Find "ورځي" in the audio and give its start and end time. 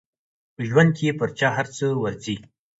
2.03-2.35